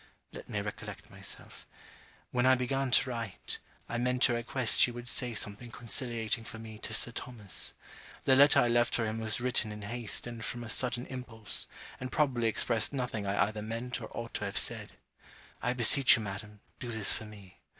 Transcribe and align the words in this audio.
Let 0.31 0.49
me 0.49 0.59
recollect 0.61 1.11
myself. 1.11 1.67
When 2.31 2.47
I 2.47 2.55
began 2.55 2.89
to 2.89 3.09
write, 3.11 3.59
I 3.87 3.99
meant 3.99 4.23
to 4.23 4.33
request 4.33 4.87
you 4.87 4.93
would 4.95 5.07
say 5.07 5.35
something 5.35 5.69
conciliating 5.69 6.43
for 6.43 6.57
me 6.57 6.79
to 6.79 6.91
Sir 6.95 7.11
Thomas. 7.11 7.75
The 8.23 8.35
letter 8.35 8.61
I 8.61 8.67
left 8.67 8.95
for 8.95 9.05
him 9.05 9.19
was 9.19 9.39
written 9.39 9.71
in 9.71 9.83
haste 9.83 10.25
and 10.25 10.43
from 10.43 10.63
a 10.63 10.69
sudden 10.69 11.05
impulse, 11.05 11.67
and 11.99 12.11
probably 12.11 12.47
expressed 12.47 12.93
nothing 12.93 13.27
I 13.27 13.43
either 13.45 13.61
meant 13.61 14.01
or 14.01 14.07
ought 14.17 14.33
to 14.33 14.45
have 14.45 14.57
said 14.57 14.93
I 15.61 15.73
beseech 15.73 16.15
you, 16.15 16.23
madam, 16.23 16.61
do 16.79 16.91
this 16.91 17.13
for 17.13 17.25
me. 17.25 17.59